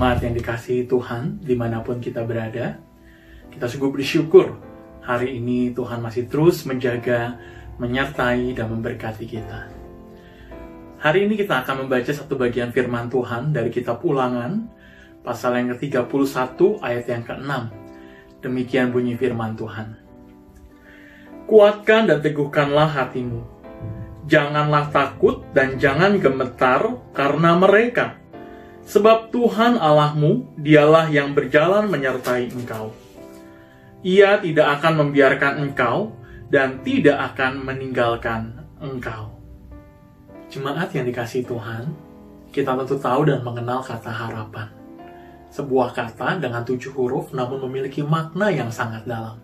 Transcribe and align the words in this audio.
Jemaat 0.00 0.24
yang 0.24 0.32
dikasihi 0.32 0.88
Tuhan, 0.88 1.44
di 1.44 1.52
mana 1.52 1.84
pun 1.84 2.00
kita 2.00 2.24
berada, 2.24 2.80
kita 3.52 3.68
sungguh 3.68 4.00
bersyukur 4.00 4.56
hari 5.04 5.36
ini 5.36 5.76
Tuhan 5.76 6.00
masih 6.00 6.24
terus 6.24 6.64
menjaga, 6.64 7.36
menyertai, 7.76 8.56
dan 8.56 8.72
memberkati 8.72 9.28
kita. 9.28 9.68
Hari 11.04 11.28
ini 11.28 11.36
kita 11.36 11.60
akan 11.60 11.84
membaca 11.84 12.08
satu 12.16 12.32
bagian 12.40 12.72
firman 12.72 13.12
Tuhan 13.12 13.52
dari 13.52 13.68
kitab 13.68 14.00
ulangan, 14.00 14.72
pasal 15.20 15.60
yang 15.60 15.76
ke-31 15.76 16.56
ayat 16.80 17.04
yang 17.04 17.20
ke-6. 17.28 17.52
Demikian 18.40 18.96
bunyi 18.96 19.20
firman 19.20 19.52
Tuhan. 19.52 20.00
Kuatkan 21.44 22.08
dan 22.08 22.24
teguhkanlah 22.24 22.88
hatimu. 22.88 23.44
Janganlah 24.24 24.88
takut 24.96 25.44
dan 25.52 25.76
jangan 25.76 26.16
gemetar 26.16 26.88
karena 27.12 27.52
mereka 27.60 28.16
Sebab 28.86 29.32
Tuhan 29.32 29.76
Allahmu, 29.76 30.56
dialah 30.60 31.08
yang 31.12 31.36
berjalan 31.36 31.88
menyertai 31.88 32.52
engkau. 32.52 32.92
Ia 34.00 34.40
tidak 34.40 34.80
akan 34.80 34.92
membiarkan 35.04 35.52
engkau 35.60 36.16
dan 36.48 36.80
tidak 36.80 37.34
akan 37.34 37.60
meninggalkan 37.62 38.64
engkau. 38.80 39.36
Jemaat 40.50 40.90
yang 40.96 41.06
dikasih 41.06 41.46
Tuhan, 41.46 41.92
kita 42.50 42.74
tentu 42.74 42.98
tahu 42.98 43.22
dan 43.28 43.46
mengenal 43.46 43.84
kata 43.86 44.10
harapan. 44.10 44.66
Sebuah 45.54 45.94
kata 45.94 46.42
dengan 46.42 46.66
tujuh 46.66 46.90
huruf 46.90 47.30
namun 47.30 47.62
memiliki 47.70 48.02
makna 48.02 48.50
yang 48.50 48.70
sangat 48.74 49.06
dalam. 49.06 49.38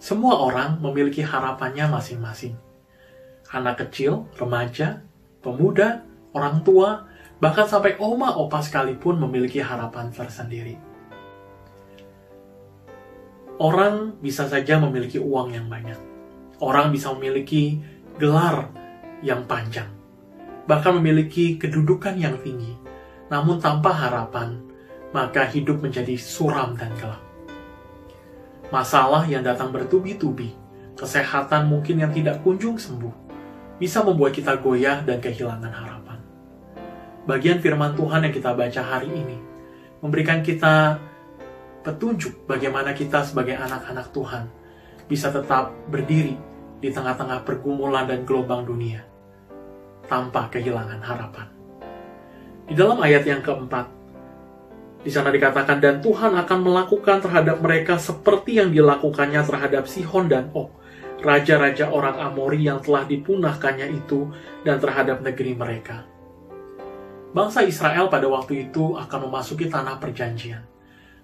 Semua 0.00 0.40
orang 0.40 0.80
memiliki 0.80 1.20
harapannya 1.20 1.88
masing-masing. 1.92 2.56
Anak 3.52 3.84
kecil, 3.84 4.24
remaja, 4.40 5.04
pemuda, 5.44 6.00
orang 6.32 6.64
tua, 6.64 7.11
Bahkan 7.42 7.66
sampai 7.66 7.98
oma 7.98 8.38
opa 8.38 8.62
sekalipun 8.62 9.18
memiliki 9.18 9.58
harapan 9.58 10.14
tersendiri. 10.14 10.78
Orang 13.58 14.22
bisa 14.22 14.46
saja 14.46 14.78
memiliki 14.78 15.18
uang 15.18 15.50
yang 15.50 15.66
banyak. 15.66 15.98
Orang 16.62 16.94
bisa 16.94 17.10
memiliki 17.10 17.82
gelar 18.14 18.70
yang 19.26 19.42
panjang. 19.50 19.90
Bahkan 20.70 21.02
memiliki 21.02 21.58
kedudukan 21.58 22.14
yang 22.14 22.38
tinggi. 22.46 22.78
Namun 23.26 23.58
tanpa 23.58 23.90
harapan, 23.90 24.62
maka 25.10 25.42
hidup 25.50 25.82
menjadi 25.82 26.14
suram 26.14 26.78
dan 26.78 26.94
gelap. 26.94 27.18
Masalah 28.70 29.26
yang 29.26 29.42
datang 29.42 29.74
bertubi-tubi, 29.74 30.54
kesehatan 30.94 31.66
mungkin 31.66 32.06
yang 32.06 32.14
tidak 32.14 32.38
kunjung 32.46 32.78
sembuh, 32.78 33.12
bisa 33.82 34.06
membuat 34.06 34.30
kita 34.30 34.62
goyah 34.62 35.02
dan 35.02 35.18
kehilangan 35.18 35.74
harapan 35.74 36.11
bagian 37.22 37.62
firman 37.62 37.94
Tuhan 37.94 38.26
yang 38.26 38.34
kita 38.34 38.50
baca 38.50 38.82
hari 38.82 39.10
ini 39.10 39.38
memberikan 40.02 40.42
kita 40.42 40.98
petunjuk 41.86 42.46
bagaimana 42.50 42.90
kita 42.94 43.22
sebagai 43.22 43.54
anak-anak 43.54 44.10
Tuhan 44.10 44.50
bisa 45.06 45.30
tetap 45.30 45.70
berdiri 45.86 46.34
di 46.82 46.90
tengah-tengah 46.90 47.46
pergumulan 47.46 48.10
dan 48.10 48.26
gelombang 48.26 48.66
dunia 48.66 49.06
tanpa 50.10 50.50
kehilangan 50.50 50.98
harapan. 50.98 51.46
Di 52.66 52.74
dalam 52.74 52.98
ayat 52.98 53.22
yang 53.22 53.42
keempat, 53.42 53.86
di 55.02 55.10
sana 55.10 55.34
dikatakan, 55.34 55.82
dan 55.82 55.98
Tuhan 55.98 56.34
akan 56.34 56.58
melakukan 56.62 57.22
terhadap 57.22 57.58
mereka 57.58 57.98
seperti 57.98 58.58
yang 58.62 58.70
dilakukannya 58.70 59.42
terhadap 59.42 59.86
Sihon 59.90 60.30
dan 60.30 60.50
Og, 60.54 60.70
raja-raja 61.22 61.90
orang 61.90 62.18
Amori 62.22 62.66
yang 62.66 62.78
telah 62.82 63.06
dipunahkannya 63.06 63.90
itu, 63.94 64.30
dan 64.62 64.78
terhadap 64.78 65.22
negeri 65.22 65.58
mereka 65.58 66.06
bangsa 67.32 67.64
Israel 67.64 68.12
pada 68.12 68.28
waktu 68.28 68.68
itu 68.68 68.96
akan 68.96 69.28
memasuki 69.28 69.66
tanah 69.68 69.96
perjanjian. 69.98 70.62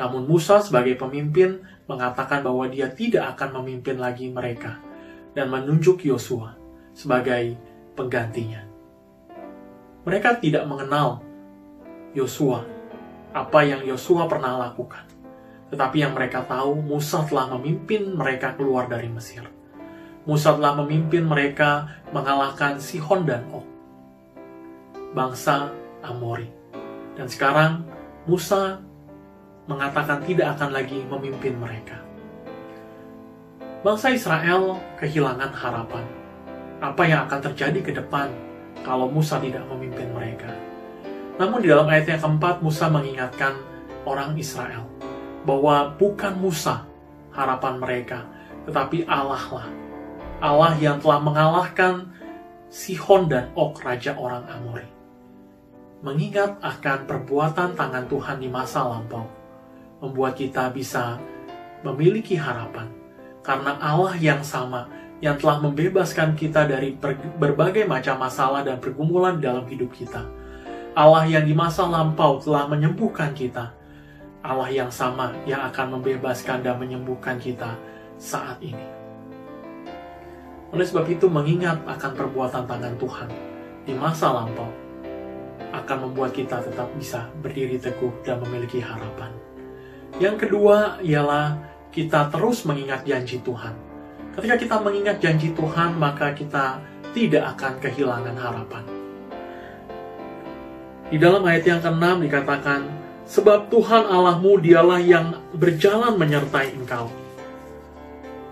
Namun 0.00 0.24
Musa 0.24 0.64
sebagai 0.64 0.96
pemimpin 0.96 1.60
mengatakan 1.84 2.40
bahwa 2.40 2.64
dia 2.72 2.88
tidak 2.88 3.36
akan 3.36 3.60
memimpin 3.60 4.00
lagi 4.00 4.32
mereka 4.32 4.80
dan 5.36 5.52
menunjuk 5.52 6.00
Yosua 6.08 6.56
sebagai 6.96 7.54
penggantinya. 7.94 8.64
Mereka 10.08 10.40
tidak 10.40 10.64
mengenal 10.64 11.20
Yosua, 12.16 12.64
apa 13.36 13.60
yang 13.62 13.84
Yosua 13.84 14.24
pernah 14.24 14.56
lakukan. 14.56 15.04
Tetapi 15.70 16.02
yang 16.02 16.16
mereka 16.16 16.42
tahu, 16.42 16.82
Musa 16.82 17.22
telah 17.28 17.46
memimpin 17.54 18.10
mereka 18.16 18.58
keluar 18.58 18.90
dari 18.90 19.06
Mesir. 19.06 19.46
Musa 20.26 20.56
telah 20.56 20.74
memimpin 20.82 21.22
mereka 21.22 22.00
mengalahkan 22.10 22.82
Sihon 22.82 23.22
dan 23.22 23.46
Og. 23.54 23.62
Bangsa 25.14 25.70
Amori. 26.04 26.48
Dan 27.16 27.26
sekarang 27.28 27.84
Musa 28.24 28.80
mengatakan 29.68 30.24
tidak 30.24 30.56
akan 30.56 30.70
lagi 30.72 31.04
memimpin 31.06 31.56
mereka. 31.56 31.98
Bangsa 33.80 34.12
Israel 34.12 34.76
kehilangan 35.00 35.52
harapan. 35.56 36.04
Apa 36.80 37.02
yang 37.04 37.28
akan 37.28 37.40
terjadi 37.52 37.80
ke 37.80 37.92
depan 37.96 38.28
kalau 38.84 39.08
Musa 39.08 39.40
tidak 39.40 39.64
memimpin 39.68 40.08
mereka? 40.12 40.52
Namun 41.40 41.64
di 41.64 41.68
dalam 41.72 41.88
ayat 41.88 42.08
yang 42.08 42.20
keempat, 42.20 42.60
Musa 42.60 42.92
mengingatkan 42.92 43.56
orang 44.04 44.36
Israel 44.36 44.84
bahwa 45.48 45.96
bukan 45.96 46.36
Musa 46.36 46.84
harapan 47.32 47.80
mereka, 47.80 48.28
tetapi 48.68 49.08
Allah 49.08 49.44
lah. 49.48 49.68
Allah 50.40 50.72
yang 50.76 51.00
telah 51.00 51.20
mengalahkan 51.20 52.12
Sihon 52.68 53.28
dan 53.28 53.48
Og, 53.56 53.76
raja 53.80 54.16
orang 54.16 54.44
Amori 54.48 54.99
mengingat 56.00 56.56
akan 56.64 57.04
perbuatan 57.04 57.76
tangan 57.76 58.08
Tuhan 58.08 58.36
di 58.40 58.48
masa 58.48 58.88
lampau, 58.88 59.28
membuat 60.00 60.36
kita 60.36 60.72
bisa 60.72 61.20
memiliki 61.84 62.36
harapan, 62.36 62.88
karena 63.44 63.76
Allah 63.80 64.16
yang 64.16 64.40
sama 64.40 64.88
yang 65.20 65.36
telah 65.36 65.60
membebaskan 65.60 66.32
kita 66.32 66.64
dari 66.64 66.96
berbagai 67.36 67.84
macam 67.84 68.16
masalah 68.16 68.64
dan 68.64 68.80
pergumulan 68.80 69.36
dalam 69.36 69.68
hidup 69.68 69.92
kita. 69.92 70.24
Allah 70.96 71.28
yang 71.28 71.44
di 71.44 71.52
masa 71.52 71.84
lampau 71.84 72.40
telah 72.40 72.66
menyembuhkan 72.66 73.36
kita. 73.36 73.76
Allah 74.40 74.72
yang 74.72 74.88
sama 74.88 75.36
yang 75.44 75.60
akan 75.68 76.00
membebaskan 76.00 76.64
dan 76.64 76.80
menyembuhkan 76.80 77.36
kita 77.36 77.76
saat 78.16 78.56
ini. 78.64 78.88
Oleh 80.72 80.86
sebab 80.88 81.04
itu 81.12 81.28
mengingat 81.28 81.84
akan 81.84 82.12
perbuatan 82.16 82.64
tangan 82.64 82.94
Tuhan 82.96 83.28
di 83.84 83.92
masa 83.92 84.32
lampau, 84.32 84.72
akan 85.70 86.10
membuat 86.10 86.34
kita 86.34 86.64
tetap 86.64 86.90
bisa 86.98 87.30
berdiri 87.40 87.78
teguh 87.78 88.10
dan 88.26 88.42
memiliki 88.42 88.82
harapan. 88.82 89.30
Yang 90.18 90.46
kedua 90.46 90.98
ialah 91.00 91.58
kita 91.94 92.30
terus 92.30 92.66
mengingat 92.66 93.06
janji 93.06 93.38
Tuhan. 93.42 93.74
Ketika 94.34 94.56
kita 94.58 94.76
mengingat 94.82 95.16
janji 95.22 95.50
Tuhan, 95.54 95.98
maka 95.98 96.34
kita 96.34 96.82
tidak 97.10 97.58
akan 97.58 97.72
kehilangan 97.82 98.36
harapan. 98.38 98.84
Di 101.10 101.18
dalam 101.18 101.42
ayat 101.42 101.64
yang 101.66 101.80
ke-6 101.82 102.04
dikatakan, 102.30 102.80
Sebab 103.30 103.70
Tuhan 103.70 104.10
Allahmu 104.10 104.58
dialah 104.58 104.98
yang 104.98 105.38
berjalan 105.54 106.18
menyertai 106.18 106.74
engkau. 106.74 107.06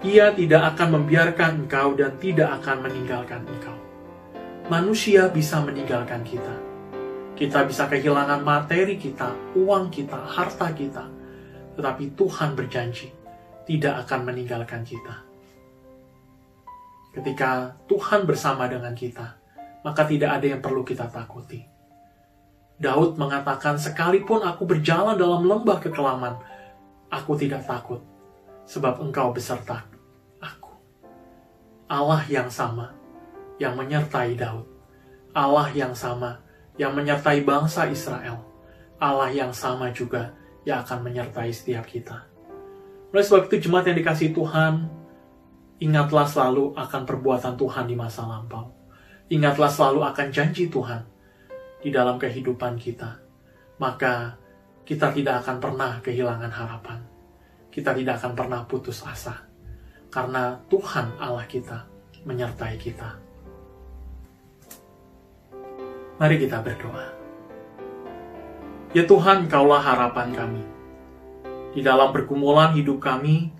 Ia 0.07 0.31
tidak 0.31 0.75
akan 0.75 1.03
membiarkan 1.03 1.67
engkau 1.67 1.99
dan 1.99 2.15
tidak 2.23 2.63
akan 2.63 2.87
meninggalkan 2.87 3.43
engkau. 3.43 3.75
Manusia 4.71 5.27
bisa 5.35 5.59
meninggalkan 5.59 6.23
kita 6.23 6.68
kita 7.39 7.63
bisa 7.71 7.87
kehilangan 7.87 8.43
materi 8.43 8.99
kita, 8.99 9.31
uang 9.55 9.95
kita, 9.95 10.19
harta 10.27 10.75
kita. 10.75 11.07
Tetapi 11.79 12.19
Tuhan 12.19 12.59
berjanji 12.59 13.15
tidak 13.63 14.03
akan 14.03 14.27
meninggalkan 14.27 14.83
kita. 14.83 15.23
Ketika 17.15 17.79
Tuhan 17.87 18.27
bersama 18.27 18.67
dengan 18.67 18.91
kita, 18.91 19.39
maka 19.87 20.03
tidak 20.03 20.43
ada 20.43 20.47
yang 20.51 20.59
perlu 20.59 20.83
kita 20.83 21.07
takuti. 21.07 21.63
Daud 22.75 23.15
mengatakan, 23.15 23.79
"Sekalipun 23.79 24.43
aku 24.43 24.67
berjalan 24.67 25.15
dalam 25.15 25.47
lembah 25.47 25.79
kekelaman, 25.79 26.35
aku 27.07 27.39
tidak 27.39 27.63
takut, 27.63 28.03
sebab 28.67 28.99
Engkau 28.99 29.31
beserta 29.31 29.87
aku." 30.43 30.75
Allah 31.87 32.23
yang 32.27 32.51
sama 32.51 32.99
yang 33.63 33.79
menyertai 33.79 34.35
Daud, 34.35 34.67
Allah 35.35 35.71
yang 35.71 35.95
sama 35.95 36.48
yang 36.79 36.95
menyertai 36.95 37.43
bangsa 37.43 37.91
Israel, 37.91 38.41
Allah 39.03 39.31
yang 39.35 39.51
sama 39.51 39.91
juga 39.91 40.33
yang 40.63 40.87
akan 40.87 41.11
menyertai 41.11 41.51
setiap 41.51 41.85
kita. 41.85 42.25
Oleh 43.11 43.25
sebab 43.25 43.51
itu 43.51 43.67
jemaat 43.67 43.91
yang 43.91 43.99
dikasih 43.99 44.31
Tuhan, 44.31 44.87
ingatlah 45.83 46.25
selalu 46.25 46.73
akan 46.79 47.03
perbuatan 47.03 47.55
Tuhan 47.59 47.85
di 47.91 47.97
masa 47.99 48.25
lampau. 48.25 48.71
Ingatlah 49.29 49.69
selalu 49.69 50.01
akan 50.09 50.27
janji 50.33 50.73
Tuhan 50.73 51.03
di 51.83 51.91
dalam 51.93 52.17
kehidupan 52.17 52.81
kita. 52.81 53.21
Maka 53.79 54.39
kita 54.89 55.13
tidak 55.13 55.45
akan 55.45 55.57
pernah 55.61 55.93
kehilangan 56.01 56.53
harapan. 56.53 57.01
Kita 57.69 57.93
tidak 57.93 58.25
akan 58.25 58.33
pernah 58.33 58.61
putus 58.65 59.05
asa. 59.05 59.37
Karena 60.09 60.57
Tuhan 60.73 61.21
Allah 61.21 61.45
kita 61.45 61.85
menyertai 62.25 62.77
kita. 62.81 63.28
Mari 66.19 66.35
kita 66.43 66.59
berdoa. 66.67 67.15
Ya 68.91 69.07
Tuhan, 69.07 69.47
Kaulah 69.47 69.79
harapan 69.79 70.35
kami. 70.35 70.63
Di 71.71 71.79
dalam 71.79 72.11
pergumulan 72.11 72.75
hidup 72.75 72.99
kami, 72.99 73.55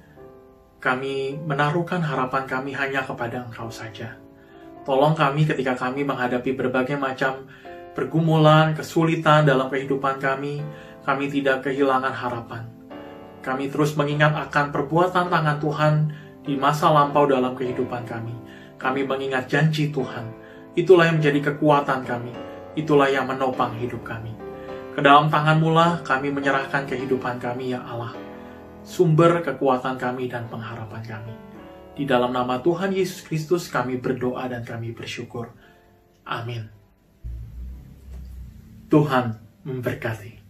kami 0.83 1.39
menaruhkan 1.47 2.03
harapan 2.03 2.51
kami 2.51 2.75
hanya 2.75 3.07
kepada 3.07 3.47
Engkau 3.47 3.71
saja. 3.71 4.19
Tolong 4.83 5.15
kami 5.15 5.47
ketika 5.47 5.79
kami 5.79 6.03
menghadapi 6.03 6.59
berbagai 6.59 6.99
macam 6.99 7.47
pergumulan, 7.95 8.75
kesulitan 8.75 9.47
dalam 9.47 9.71
kehidupan 9.71 10.19
kami, 10.19 10.59
kami 11.07 11.31
tidak 11.31 11.63
kehilangan 11.63 12.11
harapan. 12.11 12.67
Kami 13.39 13.71
terus 13.71 13.95
mengingat 13.95 14.35
akan 14.35 14.75
perbuatan 14.75 15.31
tangan 15.31 15.59
Tuhan 15.63 15.95
di 16.43 16.59
masa 16.59 16.91
lampau 16.91 17.23
dalam 17.23 17.55
kehidupan 17.55 18.03
kami. 18.03 18.35
Kami 18.83 19.07
mengingat 19.07 19.47
janji 19.47 19.95
Tuhan. 19.95 20.48
Itulah 20.79 21.11
yang 21.11 21.19
menjadi 21.19 21.51
kekuatan 21.51 22.07
kami. 22.07 22.31
Itulah 22.79 23.11
yang 23.11 23.27
menopang 23.27 23.75
hidup 23.83 24.07
kami. 24.07 24.31
Ke 24.95 25.03
dalam 25.03 25.27
tanganmu 25.27 25.75
lah 25.75 26.07
kami 26.07 26.31
menyerahkan 26.31 26.87
kehidupan 26.87 27.43
kami, 27.43 27.75
ya 27.75 27.83
Allah. 27.83 28.15
Sumber 28.87 29.43
kekuatan 29.43 29.99
kami 29.99 30.31
dan 30.31 30.47
pengharapan 30.47 31.03
kami. 31.03 31.35
Di 31.99 32.07
dalam 32.07 32.31
nama 32.31 32.63
Tuhan 32.63 32.95
Yesus 32.95 33.27
Kristus 33.27 33.67
kami 33.67 33.99
berdoa 33.99 34.47
dan 34.47 34.63
kami 34.63 34.95
bersyukur. 34.95 35.51
Amin. 36.23 36.71
Tuhan 38.87 39.35
memberkati. 39.67 40.48